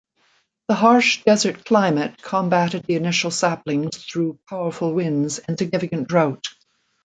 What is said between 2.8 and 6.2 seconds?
the initial saplings through powerful winds and significant